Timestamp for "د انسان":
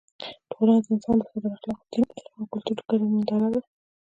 0.83-1.15